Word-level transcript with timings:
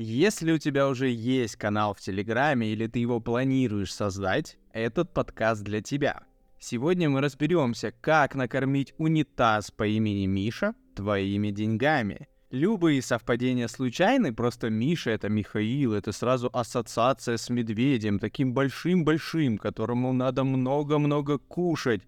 Если 0.00 0.52
у 0.52 0.58
тебя 0.58 0.88
уже 0.88 1.08
есть 1.08 1.56
канал 1.56 1.92
в 1.92 1.98
Телеграме 1.98 2.68
или 2.68 2.86
ты 2.86 3.00
его 3.00 3.18
планируешь 3.18 3.92
создать, 3.92 4.56
этот 4.72 5.12
подкаст 5.12 5.64
для 5.64 5.82
тебя. 5.82 6.22
Сегодня 6.60 7.10
мы 7.10 7.20
разберемся, 7.20 7.92
как 8.00 8.36
накормить 8.36 8.94
унитаз 8.98 9.72
по 9.72 9.84
имени 9.88 10.26
Миша 10.26 10.76
твоими 10.94 11.50
деньгами. 11.50 12.28
Любые 12.52 13.02
совпадения 13.02 13.66
случайны, 13.66 14.32
просто 14.32 14.70
Миша 14.70 15.10
это 15.10 15.28
Михаил, 15.28 15.94
это 15.94 16.12
сразу 16.12 16.48
ассоциация 16.52 17.36
с 17.36 17.50
медведем, 17.50 18.20
таким 18.20 18.54
большим-большим, 18.54 19.58
которому 19.58 20.12
надо 20.12 20.44
много-много 20.44 21.38
кушать. 21.38 22.02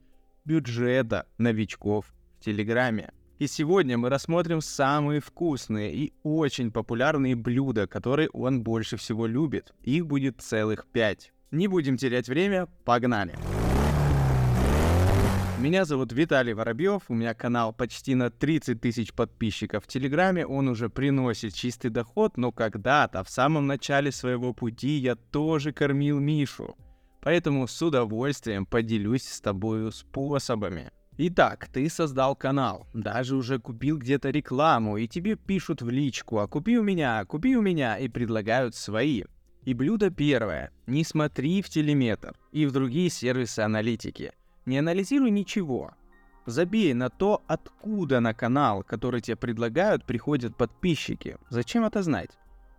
Бюджета 0.45 1.27
новичков 1.39 2.07
в 2.39 2.45
Телеграме. 2.45 3.11
И 3.41 3.47
сегодня 3.47 3.97
мы 3.97 4.11
рассмотрим 4.11 4.61
самые 4.61 5.23
вкусные 5.23 5.95
и 5.95 6.13
очень 6.23 6.71
популярные 6.71 7.35
блюда, 7.35 7.87
которые 7.87 8.29
он 8.35 8.63
больше 8.63 8.99
всего 8.99 9.27
любит. 9.27 9.73
Их 9.83 10.07
будет 10.07 10.43
целых 10.43 10.87
пять. 10.87 11.33
Не 11.51 11.67
будем 11.67 11.97
терять 11.97 12.29
время, 12.29 12.69
погнали! 12.84 13.34
Меня 15.59 15.87
зовут 15.87 16.12
Виталий 16.12 16.53
Воробьев, 16.53 17.05
у 17.09 17.15
меня 17.15 17.33
канал 17.33 17.73
почти 17.73 18.15
на 18.15 18.31
30 18.31 18.79
тысяч 18.79 19.15
подписчиков 19.15 19.84
в 19.84 19.87
Телеграме, 19.87 20.47
он 20.47 20.69
уже 20.69 20.91
приносит 20.91 21.55
чистый 21.55 21.89
доход, 21.89 22.37
но 22.37 22.53
когда-то, 22.53 23.25
в 23.25 23.31
самом 23.31 23.67
начале 23.67 24.12
своего 24.12 24.53
пути, 24.53 24.98
я 24.98 25.17
тоже 25.17 25.73
кормил 25.73 26.20
Мишу. 26.20 26.77
Поэтому 27.23 27.67
с 27.67 27.81
удовольствием 27.81 28.67
поделюсь 28.67 29.27
с 29.27 29.41
тобою 29.41 29.93
способами. 29.93 30.93
Итак, 31.19 31.69
ты 31.73 31.88
создал 31.91 32.34
канал, 32.34 32.87
даже 32.95 33.37
уже 33.37 33.59
купил 33.59 33.98
где-то 33.98 34.30
рекламу, 34.30 34.96
и 34.96 35.06
тебе 35.06 35.36
пишут 35.36 35.83
в 35.83 35.91
личку 35.91 36.38
«А 36.38 36.46
купи 36.46 36.78
у 36.78 36.83
меня, 36.83 37.24
купи 37.27 37.56
у 37.56 37.62
меня» 37.62 37.98
и 37.98 38.09
предлагают 38.09 38.74
свои. 38.74 39.24
И 39.64 39.74
блюдо 39.74 40.10
первое. 40.10 40.70
Не 40.86 41.05
смотри 41.05 41.60
в 41.60 41.69
телеметр 41.69 42.34
и 42.52 42.64
в 42.64 42.72
другие 42.72 43.11
сервисы 43.11 43.61
аналитики. 43.61 44.33
Не 44.64 44.78
анализируй 44.78 45.30
ничего. 45.30 45.92
Забей 46.47 46.94
на 46.94 47.11
то, 47.11 47.42
откуда 47.47 48.20
на 48.20 48.33
канал, 48.33 48.83
который 48.83 49.20
тебе 49.20 49.36
предлагают, 49.36 50.06
приходят 50.06 50.56
подписчики. 50.56 51.36
Зачем 51.50 51.84
это 51.84 52.02
знать? 52.02 52.30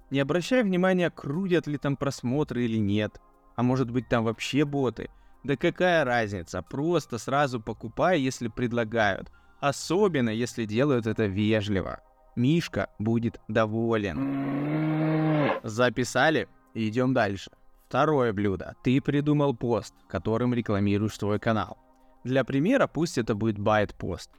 Не 0.10 0.20
обращай 0.20 0.64
внимания, 0.64 1.12
крутят 1.12 1.68
ли 1.68 1.78
там 1.78 1.96
просмотры 1.96 2.66
или 2.66 2.78
нет. 2.78 3.22
А 3.56 3.62
может 3.62 3.92
быть 3.92 4.10
там 4.10 4.24
вообще 4.24 4.66
боты– 4.66 5.10
да 5.44 5.56
какая 5.56 6.04
разница, 6.04 6.62
просто 6.62 7.18
сразу 7.18 7.60
покупай, 7.60 8.20
если 8.20 8.48
предлагают. 8.48 9.32
Особенно, 9.60 10.30
если 10.30 10.66
делают 10.66 11.08
это 11.08 11.26
вежливо. 11.26 12.02
Мишка 12.36 12.90
будет 13.00 13.40
доволен. 13.48 15.60
Записали? 15.64 16.48
Идем 16.74 17.14
дальше. 17.14 17.52
Второе 17.88 18.34
блюдо. 18.34 18.76
Ты 18.84 19.02
придумал 19.02 19.56
пост, 19.56 19.94
которым 20.08 20.54
рекламируешь 20.54 21.18
твой 21.18 21.40
канал. 21.40 21.78
Для 22.24 22.44
примера 22.44 22.88
пусть 22.88 23.18
это 23.18 23.36
будет 23.36 23.58
байт-пост. 23.58 24.32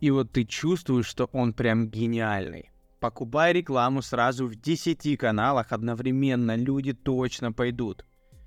И 0.00 0.10
вот 0.10 0.32
ты 0.32 0.44
чувствуешь, 0.44 1.06
что 1.06 1.26
он 1.32 1.52
прям 1.52 1.88
гениальный. 1.88 2.70
Покупай 2.98 3.52
рекламу 3.52 4.02
сразу 4.02 4.46
в 4.46 4.56
10 4.56 5.18
каналах 5.18 5.72
одновременно, 5.72 6.56
люди 6.56 6.92
точно 6.92 7.52
пойдут. 7.52 8.04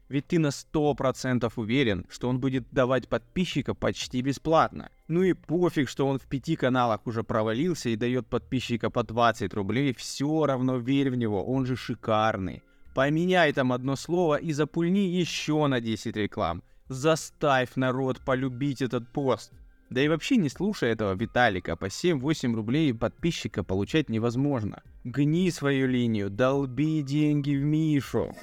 Ведь 0.09 0.28
ты 0.28 0.40
на 0.40 0.48
100% 0.48 1.52
уверен, 1.56 2.06
что 2.09 2.30
он 2.30 2.40
будет 2.40 2.66
давать 2.72 3.08
подписчика 3.08 3.73
почти 3.73 4.22
бесплатно. 4.22 4.92
Ну 5.08 5.23
и 5.23 5.34
пофиг, 5.34 5.90
что 5.90 6.08
он 6.08 6.20
в 6.20 6.28
пяти 6.28 6.56
каналах 6.56 7.08
уже 7.08 7.23
провалился 7.23 7.90
и 7.90 7.96
дает 7.96 8.28
подписчика 8.28 8.90
по 8.90 9.04
20 9.04 9.54
рублей, 9.54 9.94
все 9.94 10.46
равно 10.46 10.78
верь 10.78 11.09
в 11.09 11.16
него, 11.16 11.44
он 11.44 11.66
же 11.66 11.76
шикарный. 11.76 12.64
Поменяй 12.94 13.52
там 13.54 13.74
одно 13.74 13.96
слово 13.96 14.36
и 14.36 14.52
запульни 14.54 15.09
еще 15.09 15.66
на 15.68 15.81
10 15.81 16.16
реклам. 16.16 16.64
Заставь 16.90 17.76
народ 17.76 18.20
полюбить 18.22 18.81
этот 18.81 19.12
пост. 19.12 19.52
Да 19.90 20.02
и 20.02 20.08
вообще 20.08 20.38
не 20.38 20.50
слушай 20.50 20.90
этого 20.90 21.14
Виталика, 21.14 21.75
по 21.75 21.85
7-8 21.85 22.53
рублей 22.53 22.94
подписчика 22.94 23.64
получать 23.64 24.09
невозможно. 24.09 24.81
Гни 25.03 25.50
свою 25.52 25.88
линию, 25.88 26.30
долби 26.30 27.02
деньги 27.02 27.56
в 27.56 27.64
Мишу. 27.64 28.35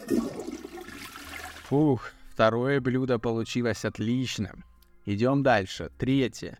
Фух, 1.70 2.12
второе 2.32 2.80
блюдо 2.80 3.20
получилось 3.20 3.84
отличным. 3.84 4.64
Идем 5.06 5.44
дальше. 5.44 5.92
Третье. 5.98 6.58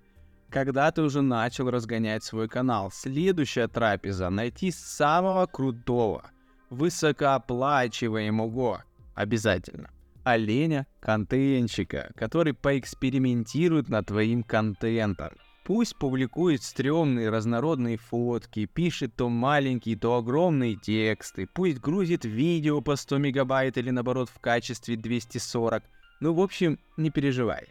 Когда 0.51 0.93
ты 0.93 1.03
уже 1.03 1.21
начал 1.21 1.69
разгонять 1.69 2.23
свой 2.23 2.49
канал, 2.49 2.93
следующая 2.93 3.67
трапеза— 3.67 4.31
найти 4.33 4.71
самого 4.71 5.47
крутого, 5.47 6.31
высокооплачиваемого, 6.71 8.85
обязательно, 9.17 9.91
оленя-контентщика, 10.23 12.13
который 12.15 12.55
поэкспериментирует 12.55 13.89
над 13.89 14.07
твоим 14.07 14.45
контентом. 14.45 15.31
Пусть 15.65 15.97
публикует 15.97 16.63
стрёмные 16.63 17.31
разнородные 17.31 17.97
фотки, 17.97 18.67
пишет 18.67 19.15
то 19.15 19.29
маленькие, 19.29 19.97
то 19.97 20.17
огромные 20.17 20.75
тексты, 20.75 21.47
пусть 21.47 21.79
грузит 21.79 22.25
видео 22.25 22.81
по 22.81 22.97
100 22.97 23.19
мегабайт 23.19 23.79
или 23.79 23.91
наоборот 23.91 24.31
в 24.31 24.41
качестве 24.41 24.97
240. 24.97 25.83
Ну, 26.21 26.33
в 26.33 26.41
общем, 26.41 26.79
не 26.97 27.11
переживай, 27.11 27.69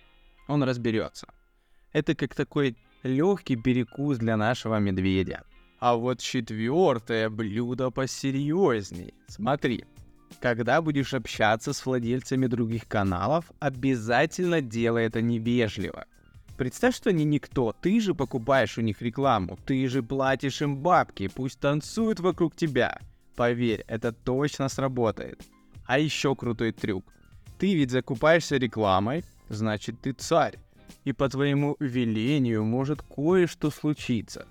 он 0.47 0.63
разберется. 0.63 1.27
Это 1.91 2.15
как 2.15 2.35
такой 2.35 2.77
легкий 3.03 3.55
перекус 3.55 4.17
для 4.17 4.37
нашего 4.37 4.77
медведя. 4.79 5.43
А 5.79 5.95
вот 5.95 6.19
четвертое 6.19 7.29
блюдо 7.29 7.89
посерьезней. 7.89 9.13
Смотри, 9.27 9.85
когда 10.39 10.81
будешь 10.81 11.13
общаться 11.13 11.73
с 11.73 11.85
владельцами 11.85 12.47
других 12.47 12.87
каналов, 12.87 13.51
обязательно 13.59 14.61
делай 14.61 15.05
это 15.05 15.21
невежливо. 15.21 16.05
Представь, 16.59 16.93
что 16.93 17.11
они 17.11 17.23
никто, 17.23 17.71
ты 17.71 18.01
же 18.01 18.13
покупаешь 18.13 18.77
у 18.77 18.81
них 18.81 19.01
рекламу, 19.01 19.57
ты 19.65 19.87
же 19.87 20.03
платишь 20.03 20.61
им 20.61 20.75
бабки, 20.75 21.29
пусть 21.29 21.57
танцуют 21.57 22.19
вокруг 22.19 22.53
тебя. 22.53 22.99
Поверь, 23.37 23.85
это 23.87 24.11
точно 24.11 24.67
сработает. 24.67 25.41
А 25.85 25.99
еще 25.99 26.35
крутой 26.35 26.73
трюк. 26.73 27.05
Ты 27.57 27.75
ведь 27.75 27.91
закупаешься 27.91 28.57
рекламой, 28.57 29.23
значит 29.47 30.01
ты 30.01 30.11
царь. 30.11 30.59
И 31.05 31.13
по 31.13 31.29
твоему 31.29 31.77
велению 31.79 32.65
может 32.65 33.03
кое-что 33.03 33.71
случиться. 33.71 34.45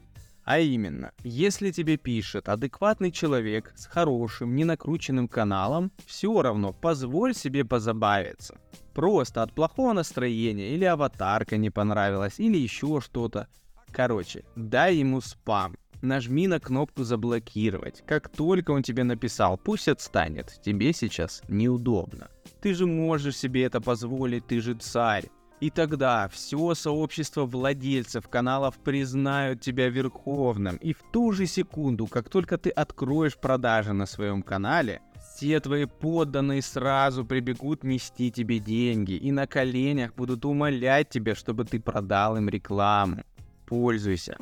А 0.49 0.61
именно, 0.61 1.13
если 1.25 1.71
тебе 1.71 1.99
пишет 1.99 2.49
адекватный 2.49 3.13
человек 3.13 3.71
с 3.77 3.85
хорошим, 3.85 4.57
ненакрученным 4.57 5.29
каналом, 5.29 5.93
все 6.07 6.41
равно 6.41 6.73
позволь 6.73 7.35
себе 7.35 7.67
позабавиться. 7.67 8.59
Просто 8.95 9.43
от 9.43 9.53
плохого 9.53 9.93
настроения 9.93 10.71
или 10.71 10.87
аватарка 10.87 11.59
не 11.59 11.69
понравилась, 11.69 12.41
или 12.41 12.57
еще 12.57 13.03
что-то. 13.03 13.49
Короче, 13.93 14.43
дай 14.57 14.97
ему 14.97 15.21
спам. 15.21 15.77
Нажми 16.01 16.47
на 16.47 16.61
кнопку 16.61 17.05
«Заблокировать». 17.05 18.03
Как 18.07 18.31
только 18.31 18.71
он 18.71 18.83
тебе 18.83 19.05
написал, 19.05 19.59
пусть 19.59 19.89
отстанет, 19.89 20.59
тебе 20.65 20.95
сейчас 20.95 21.43
неудобно. 21.49 22.31
Ты 22.63 22.73
же 22.73 22.87
можешь 22.87 23.37
себе 23.37 23.65
это 23.65 23.83
позволить, 23.83 24.47
ты 24.47 24.63
же 24.63 24.73
царь. 24.77 25.29
И 25.61 25.71
тогда 25.71 26.29
все 26.29 26.75
сообщество 26.75 27.45
владельцев 27.45 28.29
каналов 28.29 28.79
признают 28.79 29.61
тебя 29.61 29.89
верховным. 29.89 30.77
И 30.77 30.93
в 30.93 31.03
ту 31.13 31.33
же 31.33 31.47
секунду, 31.47 32.07
как 32.07 32.29
только 32.29 32.59
ты 32.59 32.71
откроешь 32.71 33.37
продажи 33.37 33.93
на 33.93 34.07
своем 34.07 34.43
канале, 34.43 35.01
все 35.35 35.59
твои 35.61 35.87
подданные 35.87 36.63
сразу 36.63 37.25
прибегут 37.25 37.83
нести 37.83 38.31
тебе 38.31 38.59
деньги 38.59 39.13
и 39.13 39.33
на 39.33 39.47
коленях 39.47 40.15
будут 40.15 40.45
умолять 40.45 41.09
тебя, 41.09 41.35
чтобы 41.35 41.65
ты 41.65 41.81
продал 41.81 42.37
им 42.37 42.49
рекламу. 42.49 43.25
Пользуйся. 43.67 44.37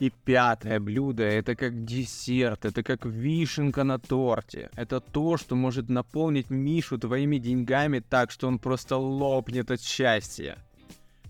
И 0.00 0.10
пятое 0.24 0.80
блюдо 0.80 1.22
это 1.22 1.54
как 1.54 1.84
десерт, 1.84 2.64
это 2.64 2.82
как 2.82 3.04
вишенка 3.04 3.84
на 3.84 3.98
торте. 3.98 4.70
Это 4.76 5.00
то, 5.00 5.36
что 5.36 5.56
может 5.56 5.88
наполнить 5.88 6.50
Мишу 6.50 6.98
твоими 6.98 7.38
деньгами 7.38 8.00
так, 8.00 8.30
что 8.30 8.48
он 8.48 8.58
просто 8.58 8.96
лопнет 8.96 9.70
от 9.70 9.80
счастья. 9.80 10.58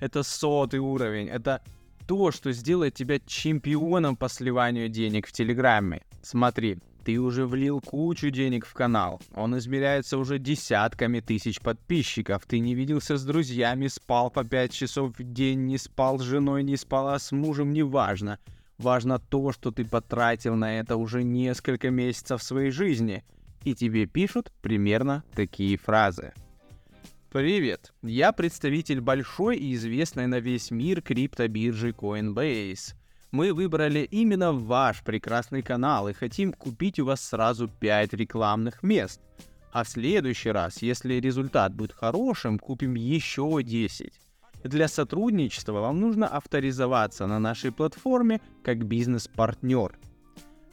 Это 0.00 0.22
сотый 0.22 0.80
уровень, 0.80 1.28
это 1.28 1.62
то, 2.06 2.32
что 2.32 2.52
сделает 2.52 2.94
тебя 2.94 3.20
чемпионом 3.20 4.16
по 4.16 4.28
сливанию 4.28 4.88
денег 4.88 5.26
в 5.26 5.32
Телеграме. 5.32 6.02
Смотри, 6.22 6.78
ты 7.04 7.18
уже 7.18 7.46
влил 7.46 7.80
кучу 7.80 8.30
денег 8.30 8.66
в 8.66 8.74
канал. 8.74 9.20
Он 9.34 9.56
измеряется 9.58 10.18
уже 10.18 10.38
десятками 10.38 11.20
тысяч 11.20 11.60
подписчиков. 11.60 12.44
Ты 12.46 12.60
не 12.60 12.74
виделся 12.74 13.16
с 13.16 13.24
друзьями, 13.24 13.88
спал 13.88 14.30
по 14.30 14.44
5 14.44 14.72
часов 14.72 15.18
в 15.18 15.22
день, 15.22 15.66
не 15.66 15.78
спал 15.78 16.18
с 16.18 16.22
женой, 16.22 16.62
не 16.62 16.76
спала 16.76 17.18
с 17.18 17.32
мужем, 17.32 17.72
неважно. 17.72 18.38
Важно 18.78 19.18
то, 19.18 19.52
что 19.52 19.70
ты 19.70 19.84
потратил 19.84 20.54
на 20.54 20.78
это 20.78 20.96
уже 20.96 21.22
несколько 21.22 21.90
месяцев 21.90 22.42
своей 22.42 22.70
жизни. 22.70 23.24
И 23.64 23.74
тебе 23.74 24.06
пишут 24.06 24.52
примерно 24.60 25.24
такие 25.34 25.76
фразы. 25.76 26.32
Привет, 27.30 27.94
я 28.02 28.32
представитель 28.32 29.00
большой 29.00 29.56
и 29.56 29.74
известной 29.74 30.26
на 30.26 30.38
весь 30.38 30.70
мир 30.70 31.00
криптобиржи 31.00 31.90
Coinbase. 31.90 32.94
Мы 33.32 33.54
выбрали 33.54 34.00
именно 34.00 34.52
ваш 34.52 35.02
прекрасный 35.02 35.62
канал 35.62 36.06
и 36.06 36.12
хотим 36.12 36.52
купить 36.52 36.98
у 36.98 37.06
вас 37.06 37.22
сразу 37.22 37.66
5 37.66 38.12
рекламных 38.12 38.82
мест. 38.82 39.22
А 39.72 39.84
в 39.84 39.88
следующий 39.88 40.50
раз, 40.50 40.82
если 40.82 41.14
результат 41.14 41.74
будет 41.74 41.94
хорошим, 41.94 42.58
купим 42.58 42.92
еще 42.94 43.62
10. 43.62 44.12
Для 44.64 44.86
сотрудничества 44.86 45.80
вам 45.80 45.98
нужно 45.98 46.28
авторизоваться 46.28 47.26
на 47.26 47.38
нашей 47.38 47.72
платформе 47.72 48.42
как 48.62 48.84
бизнес-партнер. 48.84 49.98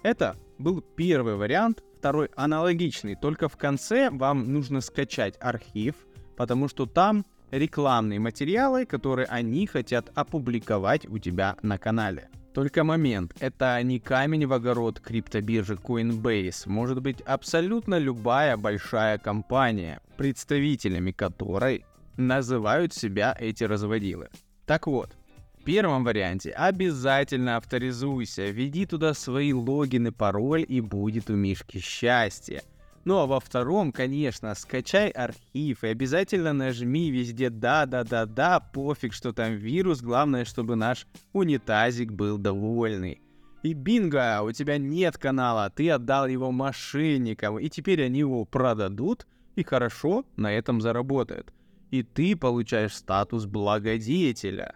Это 0.03 0.35
был 0.57 0.81
первый 0.81 1.35
вариант, 1.35 1.81
второй 1.97 2.29
аналогичный, 2.35 3.15
только 3.15 3.47
в 3.47 3.55
конце 3.55 4.09
вам 4.09 4.51
нужно 4.51 4.81
скачать 4.81 5.37
архив, 5.39 5.95
потому 6.35 6.67
что 6.67 6.85
там 6.87 7.25
рекламные 7.51 8.19
материалы, 8.19 8.85
которые 8.85 9.27
они 9.27 9.65
хотят 9.65 10.11
опубликовать 10.13 11.05
у 11.07 11.19
тебя 11.19 11.55
на 11.61 11.77
канале. 11.77 12.29
Только 12.53 12.83
момент, 12.83 13.35
это 13.39 13.81
не 13.83 13.99
камень 13.99 14.47
в 14.47 14.53
огород 14.53 14.99
криптобиржи 14.99 15.75
Coinbase, 15.75 16.67
может 16.67 17.01
быть 17.01 17.21
абсолютно 17.21 17.99
любая 17.99 18.57
большая 18.57 19.19
компания, 19.19 20.01
представителями 20.17 21.11
которой 21.11 21.85
называют 22.17 22.93
себя 22.93 23.35
эти 23.39 23.63
разводилы. 23.63 24.29
Так 24.65 24.87
вот, 24.87 25.15
в 25.59 25.63
первом 25.63 26.03
варианте 26.03 26.51
обязательно 26.51 27.57
авторизуйся, 27.57 28.49
введи 28.49 28.85
туда 28.85 29.13
свои 29.13 29.53
логины, 29.53 30.11
пароль 30.11 30.65
и 30.67 30.81
будет 30.81 31.29
у 31.29 31.35
Мишки 31.35 31.79
счастье. 31.79 32.63
Ну 33.09 33.17
а 33.17 33.25
во 33.25 33.39
втором, 33.39 33.91
конечно, 33.91 34.53
скачай 34.53 35.09
архив 35.09 35.83
и 35.83 35.87
обязательно 35.87 36.53
нажми 36.53 37.09
везде 37.09 37.49
«да-да-да-да», 37.49 38.59
пофиг, 38.59 39.13
что 39.13 39.33
там 39.33 39.55
вирус, 39.55 40.01
главное, 40.01 40.45
чтобы 40.45 40.75
наш 40.75 41.07
унитазик 41.33 42.11
был 42.11 42.37
довольный. 42.37 43.19
И 43.63 43.73
бинго, 43.73 44.43
у 44.43 44.51
тебя 44.51 44.77
нет 44.77 45.17
канала, 45.17 45.71
ты 45.75 45.89
отдал 45.89 46.27
его 46.27 46.51
мошенникам, 46.51 47.57
и 47.57 47.67
теперь 47.67 48.03
они 48.05 48.19
его 48.19 48.45
продадут 48.45 49.25
и 49.55 49.63
хорошо 49.63 50.23
на 50.35 50.53
этом 50.53 50.79
заработают 50.79 51.51
и 51.89 52.03
ты 52.03 52.35
получаешь 52.35 52.95
статус 52.95 53.47
благодетеля. 53.47 54.75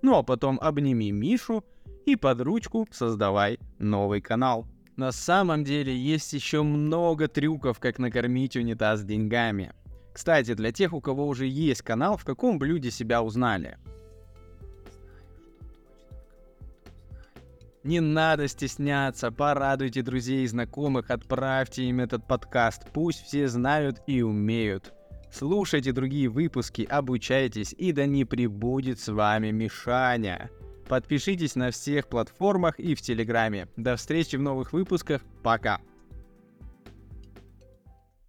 Ну 0.00 0.16
а 0.16 0.22
потом 0.22 0.58
обними 0.62 1.12
Мишу 1.12 1.62
и 2.06 2.16
под 2.16 2.40
ручку 2.40 2.88
создавай 2.90 3.58
новый 3.78 4.22
канал. 4.22 4.66
На 4.96 5.10
самом 5.10 5.64
деле 5.64 5.96
есть 5.96 6.32
еще 6.32 6.62
много 6.62 7.26
трюков, 7.26 7.80
как 7.80 7.98
накормить 7.98 8.56
унитаз 8.56 9.02
деньгами. 9.02 9.72
Кстати, 10.12 10.54
для 10.54 10.70
тех, 10.70 10.92
у 10.92 11.00
кого 11.00 11.26
уже 11.26 11.46
есть 11.46 11.82
канал, 11.82 12.16
в 12.16 12.24
каком 12.24 12.58
блюде 12.58 12.92
себя 12.92 13.20
узнали? 13.20 13.78
Не 17.82 18.00
надо 18.00 18.48
стесняться, 18.48 19.30
порадуйте 19.32 20.02
друзей 20.02 20.44
и 20.44 20.46
знакомых, 20.46 21.10
отправьте 21.10 21.84
им 21.84 22.00
этот 22.00 22.26
подкаст, 22.26 22.86
пусть 22.94 23.24
все 23.24 23.48
знают 23.48 24.00
и 24.06 24.22
умеют. 24.22 24.94
Слушайте 25.30 25.92
другие 25.92 26.28
выпуски, 26.28 26.86
обучайтесь 26.88 27.74
и 27.76 27.90
да 27.90 28.06
не 28.06 28.24
прибудет 28.24 29.00
с 29.00 29.08
вами 29.08 29.50
Мишаня. 29.50 30.50
Подпишитесь 30.88 31.56
на 31.56 31.70
всех 31.70 32.08
платформах 32.08 32.78
и 32.78 32.94
в 32.94 33.00
Телеграме. 33.00 33.68
До 33.76 33.96
встречи 33.96 34.36
в 34.36 34.42
новых 34.42 34.72
выпусках. 34.72 35.22
Пока. 35.42 35.80